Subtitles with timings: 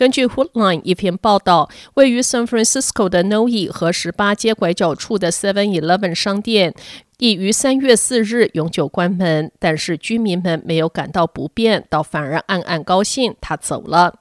[0.00, 6.72] 根据 hoodline 一篇报道，位于 San Francisco 的 Noe 和十八街拐角处的 Seven Eleven 商店
[7.20, 14.18] 已于三月四日永久关门，但是居民们没有感到不便，倒反而暗暗高兴，他走了。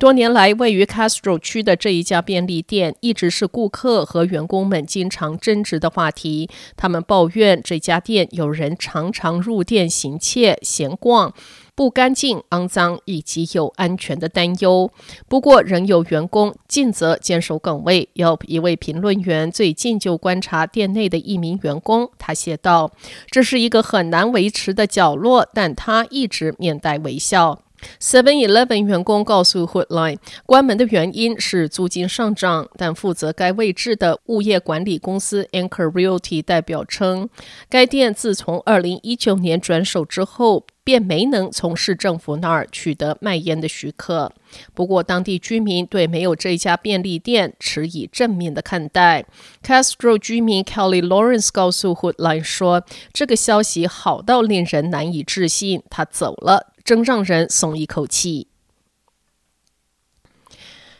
[0.00, 6.50] 多年来，位于 Castro 区的这一家便利店一直是顾客和员工们经常争执的话题。
[6.76, 11.34] 他们抱怨这家店有人常常入店行窃、闲逛，
[11.74, 14.90] 不干净、肮脏，以及有安全的担忧。
[15.28, 18.08] 不过，仍有员工尽责坚守岗位。
[18.14, 22.90] 有一位评论员最近就观察店内的一名员工，他写道
[23.30, 27.60] ：“这是一个很难维持的角落，但他一直面带微笑。”
[28.00, 37.28] Seven Eleven 员工告诉 Hoodline，关门的原因是租金上涨，但负责该位置的物业管理公司 Anchor Realty 代表称，
[37.68, 44.32] 该店自从2019年转手之后，便没能从市政府那儿取得卖烟的许可。
[44.74, 49.24] 不过，当地居民对没有这家便利店持以正面的看待。
[49.62, 58.48] Castro 居民 Kelly Lawrence 告诉 Hoodline 说：“这个消息好到令人难以置信，他走了。”真让人松一口气。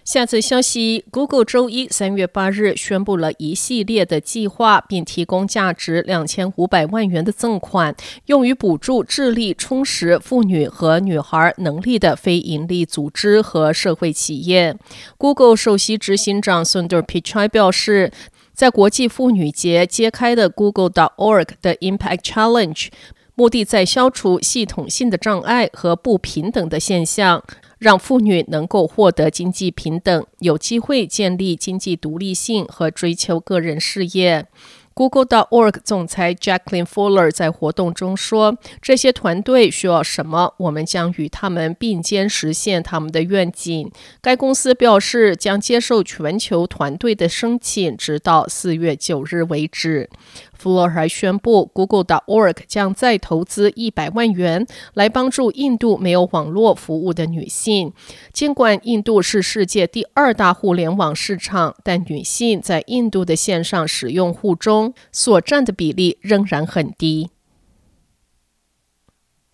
[0.04, 14.76] 下则消息：Google 周一三月八日宣布了一系列的计划，并提供价值两千五百万元的赠款，用于补助智力充实妇女和女孩能力的非营利组织和社会企业。
[15.18, 18.12] Google 首席执行长 Sundar Pichai 表示，
[18.54, 22.88] 在国际妇女节揭开的 Google.org 的 Impact Challenge。
[23.40, 27.42] 目的在消除系统性的障碍和不平等的现象，
[27.78, 34.46] 让妇女能够获得经济平等，有机会建立经济独立性和追求个人事业。
[35.00, 43.90] Google.org 总裁 Jacqueline Fuller 在活动中说：“这些团队需要什么，我们将与他们并肩实现他们的愿景。”
[44.20, 50.10] 该公司表示将接受全球团队的申请，直到四月九日为止。
[50.52, 57.94] 富勒还宣布，Google.org 将再投资一百万元来帮助印度没有网络服务的女性。
[58.34, 67.30] 尽管印度是世界第二大互联网市场，但女性在印度的线上使用户中所占的比例仍然很低。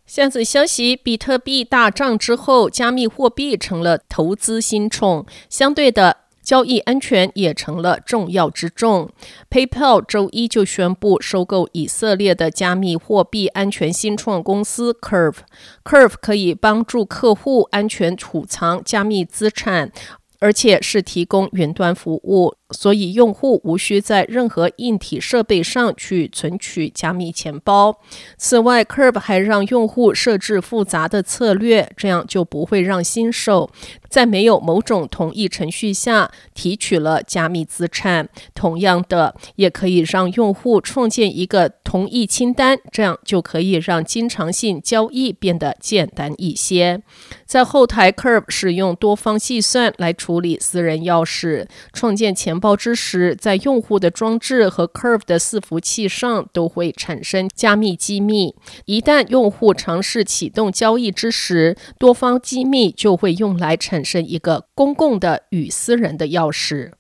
[0.05, 6.19] 下则消息：比特币大涨之后，加密货币成了投资新宠，相对的。
[6.47, 9.11] 交易安全也成了重要之重。
[9.51, 15.39] PayPal 周一就宣布收购以色列的加密货币安全新创公司 Curve。
[15.83, 19.91] Curve 可以帮助客户安全储藏加密资产，
[20.39, 22.55] 而且是提供云端服务。
[22.71, 28.01] 所以，用户无需在任何硬体设备上去存取加密钱包。
[28.37, 33.71] 此外，Curve 还让用户设置复杂的策略，这样就不会让新手
[34.09, 38.29] 在没有某种同意程序下提取了加密资产。
[38.55, 47.01] 同样的，也可以让用户创建一个同意清单，这样就可以让经常性交易变得简单一些。
[47.45, 58.55] 在后台，Curve 使用多方计算来处理私人钥匙，创建钱报之时，在用户的装置和 Curve 的伺服器上都会产生加密机密。
[58.85, 66.93] 一旦用户尝试启动交易之时，多方机密就会用来产生一个公共的与私人的钥匙。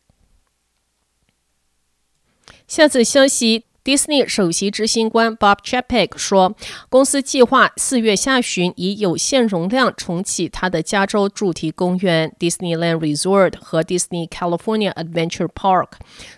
[2.66, 3.64] 下次消息。
[3.86, 6.56] Disney 首席执行官 Bob Chapek 说，
[6.88, 15.90] 公司计划四月下旬以有限容量重启它的加州主题公园 Disneyland Resort 和 Disney California Adventure Park。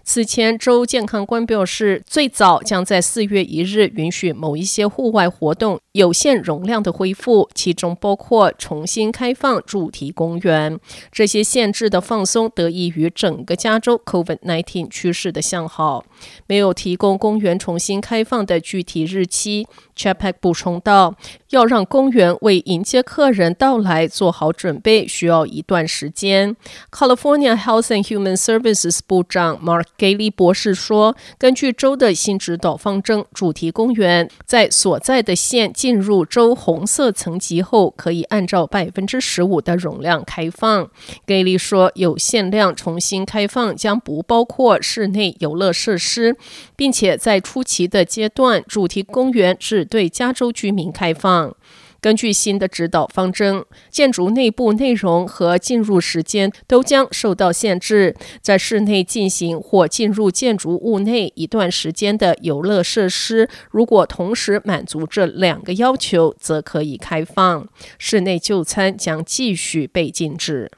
[0.05, 10.79] 此前，州健康官表示，最早将在四月一日允许某一些户外活动有限容量的恢复，其中包括重新开放主题公园。
[11.11, 16.05] 这些限制的放松得益于整个加州 COVID-19 趋势的向好，
[16.47, 17.39] 没有提供公。
[17.39, 19.65] 园重新开放的具体日期
[19.97, 21.15] ，Chapek 补充道
[21.51, 26.57] ：“要让公园为迎接客人到来做好准备，需要一段时间。”
[26.91, 40.91] California Health and Human Services 部长 Mark Ghaly 博士说：“根据州的新指导方针，主题公园在所在的县进入州红色层级后，可以按照百分之十五的容量开放。
[41.25, 46.37] 给力说，有限量重新开放将不包括室内游乐设施，
[46.77, 51.57] 并且在初期的阶段，主题公园只对加州居民开放。
[52.01, 58.15] 根据新的指导方针，建筑内部内容和进入时间都将受到限制。
[58.41, 67.69] 在室内进行或进入建筑物内一段时间的游乐设施，如果同时满足这两个要求，则可以开放。
[67.99, 70.71] 室内就餐将继续被禁止。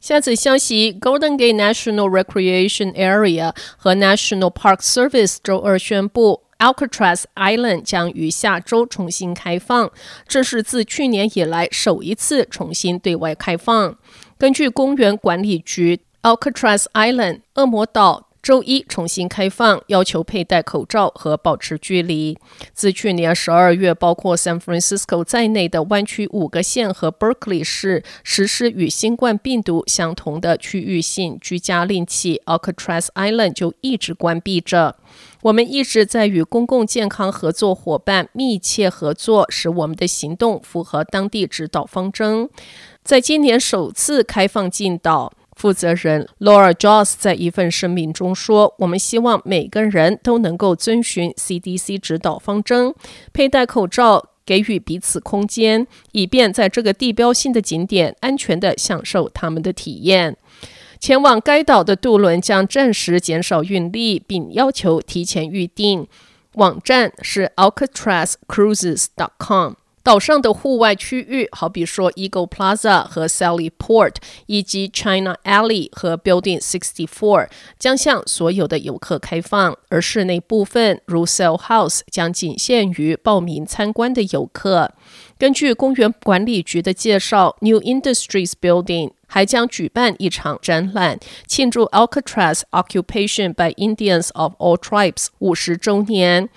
[0.00, 6.45] 下次消息：Golden Gate National Recreation Area 和 National Park Service 周二宣布。
[6.58, 9.90] Alcatraz Island 将于下周重新开放，
[10.26, 13.96] 这是自去年以来首一次重新对外开放。
[14.38, 22.38] 根据公园管理局，Alcatraz Island 恶魔岛周一重新开放，要求佩戴口罩和保持距离。
[22.72, 34.96] 自去年十二月，包括 San Francisco 在内的湾区五个县和 Berkeley 市实施与新冠病毒相同的区域性居家令起，Alcatraz Island 就一直关闭着。
[35.46, 42.50] 我们一直在与公共健康合作伙伴密切合作，使我们的行动符合当地指导方针。
[43.04, 52.92] 在今年首次开放进岛，负责人 Laura Joss 在一份声明中说：“我们希望每个人都能够遵循 CDC 指导方针，
[53.32, 60.36] 佩戴口罩，给予彼此空间，以便在这个地标性的景点安全地享受他们的体验。”
[61.06, 66.08] 前往该岛的渡轮将暂时减少运力，并要求提前预订。
[66.54, 69.74] 网站是 alcatrazcruises.com。
[70.02, 74.14] 岛上的户外区域，好比说 Eagle Plaza 和 Sally Port，
[74.46, 77.48] 以及 China Alley 和 Building 64，
[77.78, 79.76] 将向所有的游客开放。
[79.88, 84.92] 而室内部分，如 Sail House，将仅限于报名参观的游客。
[85.38, 96.48] 根据公园管理局的介绍，New Industries Building 还将举办一场展览，庆祝 Alcatraz Occupation by Indians of All Tribes 五十周年。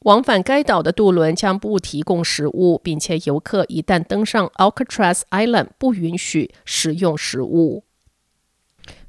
[0.00, 7.84] 往返该岛的渡轮将不提供食物，并且游客一旦登上 Alcatraz Island，不允许食用食物。